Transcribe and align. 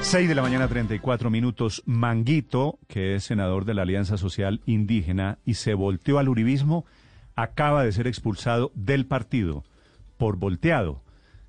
6 0.00 0.28
de 0.28 0.34
la 0.34 0.42
mañana, 0.42 0.68
34 0.68 1.30
minutos. 1.30 1.82
Manguito, 1.86 2.78
que 2.88 3.14
es 3.14 3.24
senador 3.24 3.64
de 3.64 3.74
la 3.74 3.82
Alianza 3.82 4.16
Social 4.16 4.60
Indígena 4.66 5.38
y 5.44 5.54
se 5.54 5.74
volteó 5.74 6.18
al 6.18 6.28
uribismo, 6.28 6.84
acaba 7.34 7.84
de 7.84 7.92
ser 7.92 8.06
expulsado 8.06 8.70
del 8.74 9.06
partido 9.06 9.64
por 10.16 10.36
volteado. 10.36 11.02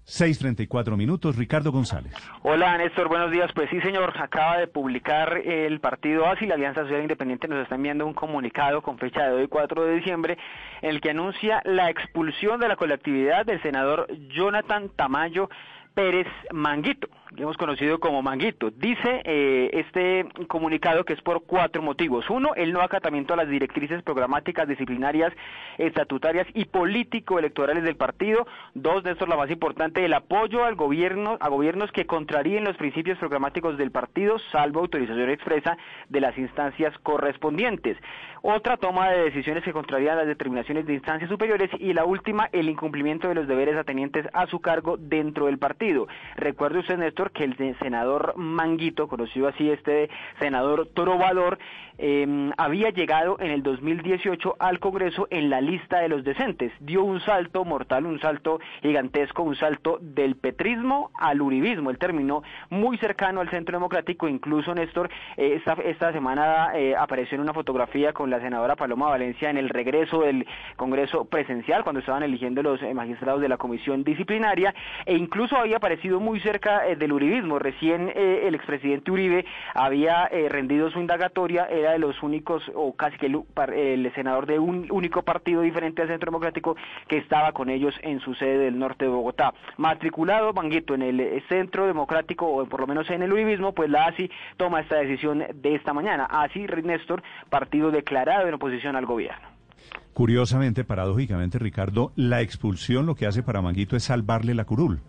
6.34 0.07 0.95
minutos, 0.95 1.35
Ricardo 1.35 1.71
González. 1.71 2.13
Hola, 2.41 2.77
Néstor, 2.77 3.09
buenos 3.09 3.29
días. 3.29 3.51
Pues 3.53 3.69
sí, 3.69 3.81
señor, 3.81 4.13
acaba 4.17 4.57
de 4.57 4.67
publicar 4.67 5.37
el 5.37 5.81
partido 5.81 6.25
ASI, 6.25 6.45
la 6.45 6.55
Alianza 6.55 6.83
Social 6.83 7.01
Independiente, 7.01 7.49
nos 7.49 7.63
está 7.63 7.75
enviando 7.75 8.05
un 8.05 8.13
comunicado 8.13 8.81
con 8.81 8.97
fecha 8.97 9.23
de 9.23 9.33
hoy, 9.33 9.47
4 9.49 9.83
de 9.83 9.95
diciembre, 9.95 10.37
en 10.81 10.91
el 10.91 11.01
que 11.01 11.09
anuncia 11.09 11.61
la 11.65 11.89
expulsión 11.89 12.61
de 12.61 12.69
la 12.69 12.77
colectividad 12.77 13.45
del 13.45 13.61
senador 13.61 14.07
Jonathan 14.29 14.89
Tamayo 14.95 15.49
Pérez 15.93 16.27
Manguito, 16.53 17.09
hemos 17.35 17.57
conocido 17.57 17.99
como 17.99 18.21
Manguito. 18.21 18.71
Dice 18.71 19.21
eh, 19.23 19.69
este 19.73 20.25
comunicado 20.47 21.03
que 21.03 21.13
es 21.13 21.21
por 21.21 21.43
cuatro 21.43 21.81
motivos. 21.81 22.29
Uno, 22.29 22.53
el 22.55 22.71
no 22.71 22.81
acatamiento 22.81 23.33
a 23.33 23.37
las 23.37 23.49
directrices 23.49 24.01
programáticas, 24.03 24.67
disciplinarias, 24.67 25.33
estatutarias 25.77 26.47
y 26.53 26.65
político-electorales 26.65 27.83
del 27.83 27.95
partido. 27.95 28.47
Dos, 28.73 29.03
de 29.03 29.11
estos 29.11 29.27
la 29.27 29.35
más 29.35 29.49
importante, 29.51 30.05
el 30.05 30.13
apoyo 30.13 30.63
al 30.63 30.75
gobierno, 30.75 31.37
a 31.39 31.49
gobiernos 31.49 31.91
que 31.91 32.05
contraríen 32.05 32.63
los 32.63 32.77
principios 32.77 33.17
programáticos 33.17 33.77
del 33.77 33.91
partido, 33.91 34.37
salvo 34.51 34.79
autorización 34.79 35.29
expresa 35.29 35.77
de 36.09 36.21
las 36.21 36.37
instancias 36.37 36.97
correspondientes. 36.99 37.97
Otra, 38.43 38.77
toma 38.77 39.09
de 39.09 39.23
decisiones 39.23 39.63
que 39.63 39.73
contrarían 39.73 40.17
las 40.17 40.27
determinaciones 40.27 40.85
de 40.85 40.93
instancias 40.93 41.29
superiores. 41.29 41.69
Y 41.79 41.93
la 41.93 42.05
última, 42.05 42.49
el 42.51 42.69
incumplimiento 42.69 43.27
de 43.27 43.35
los 43.35 43.47
deberes 43.47 43.75
atenientes 43.75 44.25
a 44.33 44.45
su 44.47 44.59
cargo 44.59 44.95
dentro 44.97 45.47
del 45.47 45.57
partido. 45.57 46.07
Recuerde 46.35 46.79
usted, 46.79 46.97
Néstor, 46.97 47.16
que 47.25 47.43
el 47.43 47.75
senador 47.79 48.33
Manguito, 48.37 49.07
conocido 49.07 49.47
así 49.47 49.69
este 49.69 50.09
senador 50.39 50.87
trovador, 50.93 51.57
eh, 51.99 52.51
había 52.57 52.91
llegado 52.91 53.37
en 53.39 53.49
el 53.49 53.63
2018 53.63 54.55
al 54.59 54.79
Congreso 54.79 55.27
en 55.31 55.49
la 55.49 55.61
lista 55.61 55.99
de 55.99 56.09
los 56.09 56.23
decentes. 56.23 56.71
Dio 56.79 57.03
un 57.03 57.19
salto 57.21 57.65
mortal, 57.65 58.05
un 58.05 58.19
salto 58.19 58.59
gigantesco, 58.81 59.41
un 59.41 59.55
salto 59.55 59.97
del 59.99 60.35
petrismo 60.35 61.09
al 61.15 61.41
uribismo. 61.41 61.89
Él 61.89 61.97
terminó 61.97 62.43
muy 62.69 62.97
cercano 62.99 63.41
al 63.41 63.49
Centro 63.49 63.77
Democrático, 63.77 64.27
incluso 64.27 64.75
Néstor, 64.75 65.09
eh, 65.37 65.55
esta, 65.55 65.73
esta 65.83 66.11
semana 66.11 66.69
eh, 66.75 66.95
apareció 66.95 67.35
en 67.35 67.41
una 67.41 67.53
fotografía 67.53 68.13
con 68.13 68.29
la 68.29 68.39
senadora 68.39 68.75
Paloma 68.75 69.09
Valencia 69.09 69.49
en 69.49 69.57
el 69.57 69.69
regreso 69.69 70.21
del 70.21 70.45
Congreso 70.75 71.25
presencial, 71.25 71.83
cuando 71.83 71.99
estaban 71.99 72.23
eligiendo 72.23 72.61
los 72.61 72.81
eh, 72.81 72.93
magistrados 72.93 73.41
de 73.41 73.49
la 73.49 73.57
Comisión 73.57 74.03
Disciplinaria, 74.03 74.73
e 75.05 75.15
incluso 75.15 75.57
había 75.57 75.77
aparecido 75.77 76.19
muy 76.19 76.39
cerca 76.39 76.87
eh, 76.87 76.95
del 77.07 77.13
uribismo. 77.13 77.57
Recién 77.57 78.09
eh, 78.09 78.47
el 78.47 78.55
expresidente 78.55 79.09
Uribe 79.09 79.45
había 79.73 80.25
eh, 80.25 80.49
rendido 80.49 80.91
su 80.91 80.99
indagatoria, 80.99 81.65
era 81.65 81.93
de 81.93 81.99
los 81.99 82.21
únicos, 82.21 82.63
o 82.75 82.93
casi 82.95 83.17
que 83.17 83.27
el, 83.27 83.43
el, 83.73 84.13
senador 84.13 84.45
de 84.45 84.59
un 84.59 84.87
único 84.91 85.23
partido 85.23 85.61
diferente 85.61 86.01
al 86.01 86.09
Centro 86.09 86.31
Democrático 86.31 86.75
que 87.07 87.17
estaba 87.17 87.53
con 87.53 87.69
ellos 87.69 87.95
en 88.01 88.19
su 88.19 88.33
sede 88.35 88.57
del 88.57 88.77
norte 88.77 89.05
de 89.05 89.11
Bogotá. 89.11 89.53
Matriculado 89.77 90.53
Manguito 90.53 90.93
en 90.93 91.01
el 91.01 91.43
Centro 91.47 91.87
Democrático, 91.87 92.45
o 92.45 92.65
por 92.65 92.81
lo 92.81 92.87
menos 92.87 93.09
en 93.09 93.23
el 93.23 93.31
uribismo, 93.31 93.73
pues 93.73 93.89
la 93.89 94.05
ASI 94.07 94.29
toma 94.57 94.81
esta 94.81 94.97
decisión 94.97 95.43
de 95.53 95.75
esta 95.75 95.93
mañana. 95.93 96.25
ASI, 96.25 96.67
Néstor, 96.83 97.23
partido 97.49 97.91
declarado 97.91 98.47
en 98.47 98.53
oposición 98.53 98.95
al 98.95 99.05
gobierno. 99.05 99.47
Curiosamente, 100.13 100.83
paradójicamente, 100.83 101.59
Ricardo, 101.59 102.11
la 102.15 102.41
expulsión 102.41 103.05
lo 103.05 103.15
que 103.15 103.27
hace 103.27 103.43
para 103.43 103.61
Manguito 103.61 103.95
es 103.95 104.03
salvarle 104.03 104.55
la 104.55 104.65
curul. 104.65 104.99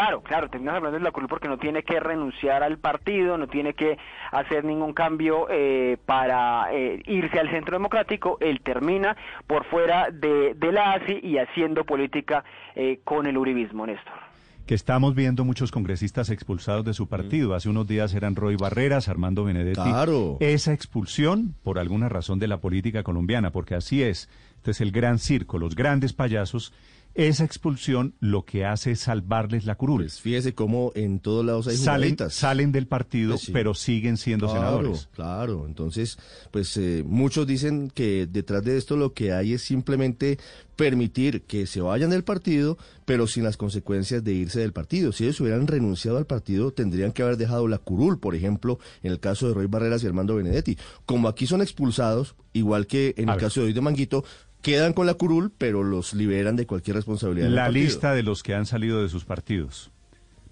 Claro, 0.00 0.22
claro, 0.22 0.48
termina 0.48 0.76
hablando 0.76 0.96
de 0.96 1.04
la 1.04 1.10
curul 1.10 1.28
porque 1.28 1.46
no 1.46 1.58
tiene 1.58 1.82
que 1.82 2.00
renunciar 2.00 2.62
al 2.62 2.78
partido, 2.78 3.36
no 3.36 3.48
tiene 3.48 3.74
que 3.74 3.98
hacer 4.32 4.64
ningún 4.64 4.94
cambio 4.94 5.46
eh, 5.50 5.98
para 6.06 6.72
eh, 6.72 7.02
irse 7.04 7.38
al 7.38 7.50
centro 7.50 7.76
democrático, 7.76 8.38
él 8.40 8.62
termina 8.62 9.14
por 9.46 9.66
fuera 9.66 10.08
de, 10.10 10.54
de 10.54 10.72
la 10.72 10.92
ASI 10.94 11.20
y 11.22 11.36
haciendo 11.36 11.84
política 11.84 12.44
eh, 12.74 13.00
con 13.04 13.26
el 13.26 13.36
uribismo, 13.36 13.84
Néstor 13.86 14.30
que 14.66 14.74
estamos 14.76 15.16
viendo 15.16 15.44
muchos 15.44 15.72
congresistas 15.72 16.30
expulsados 16.30 16.84
de 16.84 16.94
su 16.94 17.08
partido. 17.08 17.56
Hace 17.56 17.68
unos 17.68 17.88
días 17.88 18.14
eran 18.14 18.36
Roy 18.36 18.54
Barreras, 18.54 19.08
Armando 19.08 19.42
Benedetti. 19.42 19.82
Claro. 19.82 20.36
Esa 20.38 20.72
expulsión, 20.72 21.56
por 21.64 21.80
alguna 21.80 22.08
razón 22.08 22.38
de 22.38 22.46
la 22.46 22.58
política 22.58 23.02
colombiana, 23.02 23.50
porque 23.50 23.74
así 23.74 24.04
es. 24.04 24.28
Este 24.58 24.70
es 24.70 24.80
el 24.80 24.92
gran 24.92 25.18
circo, 25.18 25.58
los 25.58 25.74
grandes 25.74 26.12
payasos 26.12 26.72
esa 27.14 27.44
expulsión 27.44 28.14
lo 28.20 28.44
que 28.44 28.64
hace 28.64 28.92
es 28.92 29.00
salvarles 29.00 29.64
la 29.64 29.74
curul. 29.74 30.02
Pues 30.02 30.20
fíjese 30.20 30.54
cómo 30.54 30.92
en 30.94 31.20
todos 31.20 31.44
lados 31.44 31.66
hay 31.66 31.76
salen, 31.76 32.16
salen 32.30 32.72
del 32.72 32.86
partido, 32.86 33.32
pues 33.32 33.42
sí. 33.42 33.52
pero 33.52 33.74
siguen 33.74 34.16
siendo 34.16 34.46
claro, 34.46 34.60
senadores. 34.60 35.08
Claro, 35.12 35.66
entonces, 35.66 36.18
pues 36.50 36.76
eh, 36.76 37.02
muchos 37.06 37.46
dicen 37.46 37.90
que 37.92 38.26
detrás 38.30 38.62
de 38.64 38.76
esto 38.76 38.96
lo 38.96 39.12
que 39.12 39.32
hay 39.32 39.54
es 39.54 39.62
simplemente 39.62 40.38
permitir 40.76 41.42
que 41.42 41.66
se 41.66 41.80
vayan 41.82 42.08
del 42.10 42.24
partido, 42.24 42.78
pero 43.04 43.26
sin 43.26 43.44
las 43.44 43.58
consecuencias 43.58 44.24
de 44.24 44.32
irse 44.32 44.60
del 44.60 44.72
partido. 44.72 45.12
Si 45.12 45.24
ellos 45.24 45.40
hubieran 45.40 45.66
renunciado 45.66 46.16
al 46.16 46.26
partido, 46.26 46.70
tendrían 46.72 47.12
que 47.12 47.22
haber 47.22 47.36
dejado 47.36 47.68
la 47.68 47.76
curul, 47.78 48.18
por 48.18 48.34
ejemplo, 48.34 48.78
en 49.02 49.12
el 49.12 49.20
caso 49.20 49.46
de 49.48 49.54
Roy 49.54 49.66
Barreras 49.66 50.02
y 50.02 50.06
Armando 50.06 50.36
Benedetti. 50.36 50.78
Como 51.04 51.28
aquí 51.28 51.46
son 51.46 51.60
expulsados, 51.60 52.34
igual 52.54 52.86
que 52.86 53.14
en 53.18 53.28
A 53.28 53.32
el 53.32 53.36
ver. 53.36 53.44
caso 53.46 53.60
de 53.60 53.66
hoy 53.66 53.72
de 53.74 53.80
Manguito, 53.82 54.24
quedan 54.62 54.92
con 54.92 55.06
la 55.06 55.14
curul, 55.14 55.52
pero 55.56 55.82
los 55.82 56.14
liberan 56.14 56.56
de 56.56 56.66
cualquier 56.66 56.96
responsabilidad. 56.96 57.48
La 57.48 57.68
lista 57.68 58.14
de 58.14 58.22
los 58.22 58.42
que 58.42 58.54
han 58.54 58.66
salido 58.66 59.02
de 59.02 59.08
sus 59.08 59.24
partidos. 59.24 59.90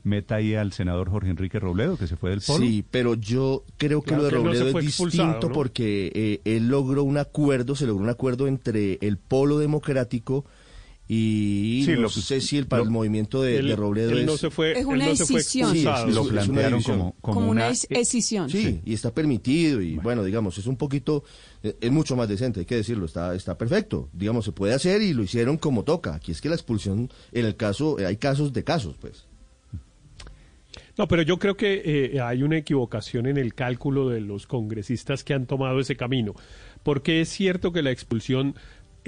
Meta 0.05 0.37
ahí 0.37 0.55
al 0.55 0.73
senador 0.73 1.11
Jorge 1.11 1.31
Enrique 1.31 1.59
Robledo, 1.59 1.97
que 1.99 2.07
se 2.07 2.17
fue 2.17 2.31
del 2.31 2.41
polo. 2.41 2.65
Sí, 2.65 2.85
pero 2.91 3.15
yo 3.15 3.65
creo 3.77 4.01
que 4.01 4.15
Claro 4.15 4.23
lo 4.23 4.29
de 4.29 4.33
no 4.33 4.45
Robledo 4.45 4.79
es 4.79 4.85
distinto 4.85 5.49
¿no? 5.49 5.53
porque 5.53 6.11
eh, 6.15 6.41
él 6.45 6.69
logró 6.69 7.03
un 7.03 7.19
acuerdo, 7.19 7.75
se 7.75 7.87
logró 7.87 8.05
un 8.05 8.09
acuerdo 8.09 8.47
entre 8.47 8.99
el 9.03 9.19
polo 9.19 9.59
democrático 9.59 10.45
y 11.11 11.83
Sí, 11.87 11.93
no 11.93 12.03
lo- 12.03 12.09
sé 12.11 12.41
si 12.43 12.59
el, 12.59 12.67
para 12.67 12.81
lo- 12.81 12.85
el 12.85 12.91
movimiento 12.91 13.41
de, 13.41 13.57
Él, 13.59 13.69
de 13.69 13.77
Robledo 13.77 14.11
él 14.11 14.19
es... 14.19 14.27
no 14.27 14.37
se 14.37 14.51
fue, 14.51 14.79
Es 14.79 14.85
una 14.85 15.07
no. 15.07 15.17
Sí, 15.17 15.83
Lo 16.13 16.25
plantearon 16.29 16.83
como, 16.83 17.15
como, 17.21 17.35
como 17.35 17.41
una 17.51 17.63
una... 17.63 17.69
es- 17.69 17.87
escisión. 17.89 18.51
Sí, 18.51 18.81
y 18.85 18.93
está 18.93 19.15
permitido 19.15 19.81
y 19.81 19.97
bueno, 19.97 20.23
digamos, 20.23 20.59
es 20.59 20.67
un 20.67 20.77
poquito, 20.77 21.25
eh, 21.63 21.77
es 21.81 21.91
mucho 21.91 22.15
más 22.15 22.29
decente, 22.29 22.61
hay 22.61 22.67
que 22.67 22.77
decirlo, 22.77 23.07
está, 23.07 23.35
está 23.35 23.57
perfecto. 23.57 24.09
Digamos, 24.13 24.45
se 24.45 24.53
puede 24.53 24.75
hacer 24.75 25.01
y 25.01 25.15
lo 25.15 25.23
hicieron 25.23 25.57
como 25.57 25.83
toca. 25.83 26.15
Aquí 26.15 26.33
es 26.33 26.41
que 26.43 26.51
la 26.51 26.55
expulsión, 26.57 27.11
en 27.33 27.47
el 27.47 27.57
caso, 27.57 27.99
eh, 27.99 28.05
hay 28.07 28.17
casos 28.19 28.53
de 28.53 28.63
casos, 28.65 28.97
pues. 29.01 29.25
No, 30.99 31.07
pero 31.07 31.23
yo 31.23 31.39
creo 31.39 31.57
que 31.57 31.83
eh, 32.15 32.21
hay 32.21 32.43
una 32.43 32.59
equivocación 32.59 33.27
en 33.27 33.37
el 33.37 33.55
cálculo 33.55 34.09
de 34.09 34.21
los 34.21 34.47
congresistas 34.47 35.23
que 35.23 35.33
han 35.33 35.47
tomado 35.47 35.79
ese 35.79 35.97
camino, 35.97 36.35
porque 36.83 37.21
es 37.21 37.29
cierto 37.29 37.73
que 37.73 37.83
la 37.83 37.93
expulsión 37.93 38.57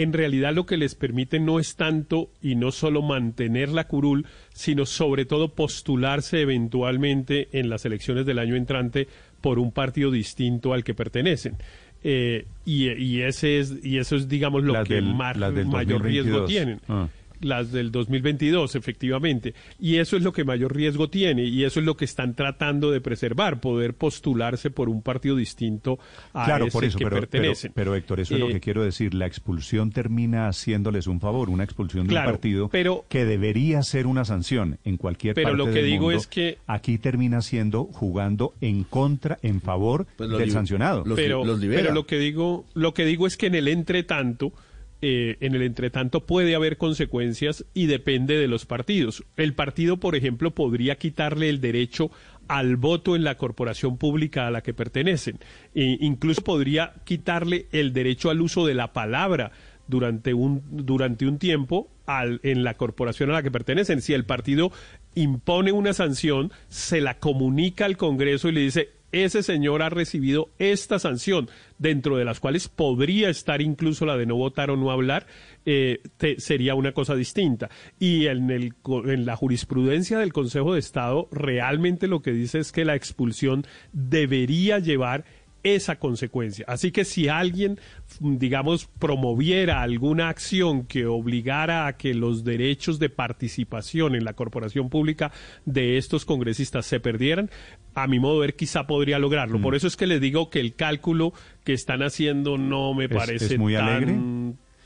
en 0.03 0.13
realidad 0.13 0.55
lo 0.55 0.67
que 0.67 0.77
les 0.77 0.95
permite 0.95 1.41
no 1.41 1.59
es 1.61 1.77
tanto 1.77 2.31
y 2.41 2.55
no 2.55 2.71
solo 2.73 3.03
mantener 3.03 3.69
la 3.69 3.87
curul, 3.89 4.27
sino 4.55 4.87
sobre 4.87 5.25
todo 5.25 5.55
postularse 5.55 6.41
eventualmente 6.41 7.49
en 7.53 7.69
las 7.69 7.85
elecciones 7.85 8.25
del 8.27 8.39
año 8.39 8.57
entrante 8.57 9.09
por 9.41 9.59
un 9.59 9.73
partido 9.73 10.11
distinto 10.11 10.73
al 10.73 10.85
que 10.85 10.95
pertenecen. 10.95 11.57
Eh, 12.03 12.47
y, 12.65 12.89
y 12.93 13.21
ese 13.23 13.59
es 13.59 13.75
y 13.85 13.99
eso 13.99 14.17
es 14.17 14.27
digamos 14.27 14.63
lo 14.65 14.73
Las 14.73 14.89
que 14.89 14.95
del- 14.95 15.15
mar- 15.15 15.37
del 15.53 15.67
mayor 15.67 16.03
riesgo 16.03 16.41
2022. 16.41 16.49
tienen 16.49 16.81
Ah. 16.89 17.09
Las 17.41 17.73
del 17.73 17.91
2022, 17.91 18.75
efectivamente. 18.75 19.55
Y 19.79 19.97
eso 19.97 20.17
es 20.17 20.23
lo 20.23 20.33
que 20.33 20.45
mayor 20.45 20.75
riesgo 20.75 21.09
tiene 21.09 21.45
y 21.45 21.65
eso 21.65 21.81
es 21.81 21.87
lo 21.87 21.97
que 21.97 22.05
están 22.05 22.35
tratando 22.35 22.91
de 22.91 23.01
preservar, 23.01 23.61
poder 23.61 23.95
postularse 23.95 24.71
por 24.71 24.89
un 24.89 25.03
partido 25.03 25.37
distinto 25.37 25.99
a 26.33 26.45
Claro, 26.45 26.67
ese 26.67 26.73
por 26.73 26.85
eso, 26.85 26.99
que 26.99 27.05
pero, 27.05 27.17
pero, 27.17 27.29
pertenecen. 27.31 27.73
pero, 27.75 27.95
Héctor, 27.95 28.21
eso 28.21 28.35
es 28.35 28.41
lo 28.41 28.49
Eh, 28.49 28.53
que 28.55 28.61
quiero 28.61 28.85
decir. 28.85 29.15
La 29.15 29.27
expulsión 29.27 29.91
termina 29.91 30.49
haciéndoles 30.49 31.07
un 31.07 31.21
favor, 31.21 31.51
una 31.51 31.65
expulsión 31.65 32.07
de 32.07 32.11
Claro, 32.11 32.29
un 32.31 32.35
partido 32.35 32.69
pero- 32.69 33.05
que 33.09 33.25
debería 33.25 33.83
ser 33.83 34.07
una 34.07 34.25
sanción 34.25 34.79
en 34.85 34.97
cualquier 34.97 35.35
Pero 35.35 35.49
parte 35.49 35.59
lo 35.59 35.65
que 35.67 35.71
del 35.73 35.85
digo 35.87 36.05
mundo. 36.05 36.19
es 36.19 36.27
que- 36.27 36.59
aquí 36.67 36.99
termina 36.99 37.41
siendo 37.43 37.85
jugando 37.85 38.55
en 38.61 38.85
contra, 38.85 39.39
en 39.43 39.61
favor 39.61 40.07
Pues 40.17 40.31
del 40.31 40.51
sancionado. 40.51 41.05
los- 41.05 41.17
pero, 41.17 41.45
libera. 41.57 41.83
pero 41.83 41.95
lo 41.95 42.07
que 42.07 42.19
digo, 42.19 42.65
lo 42.75 42.95
que 42.95 43.05
digo 43.05 43.27
es 43.27 43.37
que 43.37 43.47
en 43.47 43.55
el 43.55 43.69
entretanto 43.69 44.53
eh, 45.03 45.37
en 45.41 45.55
el 45.55 45.63
entretanto 45.63 46.27
puede 46.27 46.55
haber 46.55 46.77
consecuencias 46.77 47.65
y 47.73 47.87
depende 47.87 48.37
de 48.37 48.49
los 48.49 48.67
partidos. 48.67 49.25
El 49.37 49.55
partido, 49.55 49.99
por 49.99 50.15
ejemplo, 50.15 50.55
podría 50.55 50.97
quitarle 50.97 51.49
el 51.49 51.61
derecho 51.61 52.11
al 52.49 52.77
voto 52.77 53.17
en 53.17 53.25
la 53.25 53.37
corporación 53.37 53.97
pública 53.97 54.47
a 54.47 54.51
la 54.51 54.63
que 54.63 54.75
pertenecen. 54.75 55.39
E 55.75 55.97
incluso 56.01 56.43
podría 56.43 56.95
quitarle 57.05 57.67
el 57.73 57.93
derecho 57.93 58.29
al 58.29 58.41
uso 58.41 58.67
de 58.67 58.75
la 58.75 58.93
palabra 58.93 59.53
durante 59.87 60.35
un, 60.35 60.63
durante 60.71 61.27
un 61.27 61.39
tiempo 61.39 61.89
al, 62.07 62.41
en 62.43 62.65
la 62.65 62.75
corporación 62.75 63.31
a 63.31 63.35
la 63.35 63.43
que 63.43 63.51
pertenecen. 63.51 64.03
Si 64.03 64.15
el 64.15 64.25
partido 64.25 64.73
impone 65.15 65.73
una 65.73 65.93
sanción, 65.93 66.53
se 66.69 67.01
la 67.01 67.19
comunica 67.19 67.85
al 67.85 67.97
Congreso 67.97 68.49
y 68.49 68.53
le 68.53 68.61
dice, 68.61 68.91
ese 69.13 69.43
señor 69.43 69.83
ha 69.83 69.89
recibido 69.89 70.51
esta 70.59 70.99
sanción, 70.99 71.49
dentro 71.79 72.17
de 72.17 72.25
las 72.25 72.41
cuales 72.41 72.69
podría 72.69 73.31
estar 73.31 73.61
incluso 73.61 74.07
la 74.07 74.17
de 74.17 74.27
no 74.27 74.37
votar 74.37 74.71
o 74.71 74.77
no 74.77 74.91
hablar, 74.91 75.27
eh, 75.67 76.01
sería 76.39 76.75
una 76.75 76.93
cosa 76.93 77.15
distinta. 77.15 77.71
Y 77.99 78.27
en, 78.27 78.51
el, 78.51 78.75
en 79.07 79.27
la 79.27 79.37
jurisprudencia 79.37 80.19
del 80.19 80.33
Consejo 80.33 80.75
de 80.75 80.81
Estado, 80.81 81.29
realmente 81.33 82.07
lo 82.07 82.23
que 82.23 82.33
dice 82.33 82.59
es 82.59 82.73
que 82.73 82.85
la 82.85 82.95
expulsión 82.95 83.67
debería 83.93 84.79
llevar 84.79 85.25
esa 85.63 85.97
consecuencia. 85.97 86.65
Así 86.69 86.91
que 86.91 87.05
si 87.05 87.29
alguien, 87.29 87.79
digamos, 88.21 88.87
promoviera 88.99 89.83
alguna 89.83 90.29
acción 90.29 90.85
que 90.85 91.07
obligara 91.07 91.87
a 91.87 91.97
que 91.97 92.15
los 92.15 92.45
derechos 92.45 92.99
de 92.99 93.11
participación 93.11 94.15
en 94.15 94.25
la 94.25 94.35
corporación 94.35 94.89
pública 94.89 95.33
de 95.65 95.99
estos 95.99 96.25
congresistas 96.25 96.87
se 96.87 97.01
perdieran, 97.01 97.51
a 97.95 98.07
mi 98.07 98.19
modo 98.19 98.41
de 98.41 98.47
ver 98.47 98.57
quizá 98.57 98.87
podría 98.87 99.19
lograrlo. 99.19 99.59
Mm. 99.59 99.63
Por 99.63 99.75
eso 99.75 99.87
es 99.87 99.97
que 99.97 100.07
les 100.07 100.21
digo 100.21 100.51
que 100.51 100.61
el 100.61 100.75
cálculo 100.75 101.33
que 101.65 101.73
están 101.73 102.03
haciendo 102.03 102.59
no 102.59 102.95
me 102.95 103.09
parece 103.09 103.59
muy 103.59 103.75
alegre. 103.75 104.17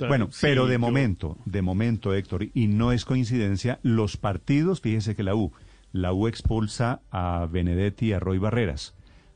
bueno, 0.00 0.28
pero 0.40 0.66
de 0.66 0.78
momento, 0.78 1.36
de 1.44 1.62
momento, 1.62 2.14
Héctor, 2.14 2.48
y 2.54 2.66
no 2.66 2.92
es 2.92 3.04
coincidencia, 3.04 3.78
los 3.82 4.16
partidos, 4.16 4.80
fíjense 4.80 5.14
que 5.14 5.22
la 5.22 5.34
U, 5.34 5.52
la 5.92 6.12
U 6.12 6.26
expulsa 6.26 7.02
a 7.10 7.46
Benedetti 7.50 8.06
y 8.06 8.12
a 8.12 8.20
Roy 8.20 8.38
Barreras 8.38 8.94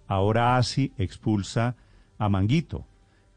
Ahora 0.08 0.56
ASI 0.56 0.92
expulsa 0.98 1.76
a 2.18 2.28
Manguito. 2.28 2.86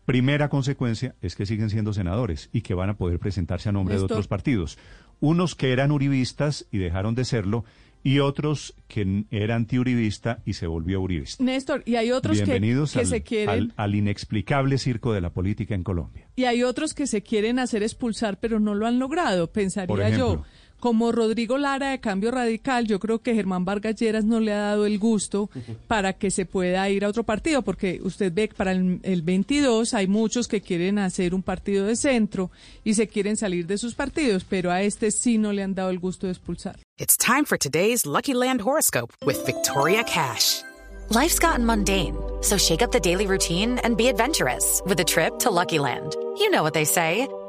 Primera 0.05 0.49
consecuencia 0.49 1.15
es 1.21 1.35
que 1.35 1.45
siguen 1.45 1.69
siendo 1.69 1.93
senadores 1.93 2.49
y 2.51 2.61
que 2.61 2.73
van 2.73 2.89
a 2.89 2.97
poder 2.97 3.19
presentarse 3.19 3.69
a 3.69 3.71
nombre 3.71 3.95
de 3.95 4.01
otros 4.01 4.27
partidos. 4.27 4.79
Unos 5.19 5.53
que 5.53 5.71
eran 5.71 5.91
uribistas 5.91 6.65
y 6.71 6.79
dejaron 6.79 7.13
de 7.13 7.25
serlo 7.25 7.63
y 8.03 8.19
otros 8.19 8.73
que 8.87 9.25
eran 9.29 9.57
antiuribista 9.57 10.41
y 10.45 10.53
se 10.53 10.65
volvió 10.65 11.01
uribista. 11.01 11.43
Néstor, 11.43 11.83
y 11.85 11.95
hay 11.95 12.11
otros 12.11 12.41
que, 12.41 13.05
se 13.05 13.21
quieren... 13.21 13.73
Al, 13.75 13.93
inexplicable 13.93 14.79
circo 14.79 15.13
de 15.13 15.21
la 15.21 15.29
política 15.29 15.75
en 15.75 15.83
Colombia. 15.83 16.27
Y 16.35 16.45
hay 16.45 16.63
otros 16.63 16.95
que 16.95 17.05
se 17.05 17.21
quieren 17.21 17.59
hacer 17.59 17.83
expulsar, 17.83 18.39
pero 18.39 18.59
no 18.59 18.73
lo 18.73 18.87
han 18.87 18.97
logrado, 18.97 19.51
pensaría 19.51 20.09
yo 20.09 20.43
como 20.81 21.13
Rodrigo 21.13 21.57
Lara 21.57 21.91
de 21.91 22.01
Cambio 22.01 22.31
Radical, 22.31 22.85
yo 22.85 22.99
creo 22.99 23.19
que 23.19 23.33
Germán 23.33 23.63
Vargas 23.63 23.95
Lleras 23.95 24.25
no 24.25 24.41
le 24.41 24.51
ha 24.51 24.59
dado 24.59 24.85
el 24.85 24.99
gusto 24.99 25.49
para 25.87 26.11
que 26.11 26.29
se 26.29 26.45
pueda 26.45 26.89
ir 26.89 27.05
a 27.05 27.07
otro 27.07 27.23
partido, 27.23 27.61
porque 27.61 28.01
usted 28.03 28.33
ve 28.33 28.49
que 28.49 28.55
para 28.55 28.73
el, 28.73 28.99
el 29.03 29.21
22 29.21 29.93
hay 29.93 30.07
muchos 30.07 30.49
que 30.49 30.59
quieren 30.59 30.99
hacer 30.99 31.33
un 31.33 31.43
partido 31.43 31.85
de 31.85 31.95
centro 31.95 32.51
y 32.83 32.95
se 32.95 33.07
quieren 33.07 33.37
salir 33.37 33.65
de 33.65 33.77
sus 33.77 33.95
partidos, 33.95 34.43
pero 34.43 34.71
a 34.71 34.81
este 34.81 35.11
sí 35.11 35.37
no 35.37 35.53
le 35.53 35.63
han 35.63 35.73
dado 35.73 35.91
el 35.91 35.99
gusto 35.99 36.27
de 36.27 36.33
expulsar. 36.33 36.77
It's 36.99 37.15
time 37.15 37.45
for 37.45 37.57
today's 37.57 38.05
Lucky 38.05 38.33
Land 38.33 38.61
horoscope 38.61 39.13
with 39.25 39.45
Victoria 39.45 40.03
Cash. 40.03 40.63
Life's 41.09 41.39
gotten 41.39 41.65
mundane, 41.65 42.15
so 42.41 42.57
shake 42.57 42.81
up 42.81 42.91
the 42.91 42.99
daily 42.99 43.27
routine 43.27 43.79
and 43.83 43.97
be 43.97 44.07
adventurous 44.07 44.81
with 44.85 44.99
a 44.99 45.03
trip 45.03 45.39
to 45.39 45.51
Lucky 45.51 45.77
Land. 45.77 46.15
You 46.37 46.49
know 46.49 46.63
what 46.63 46.73
they 46.73 46.85
say. 46.85 47.27